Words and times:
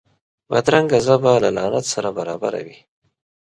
بدرنګه 0.49 0.99
ژبه 1.05 1.31
له 1.43 1.49
لعنت 1.55 1.85
سره 1.93 2.09
برابره 2.17 2.59
وي 2.65 2.77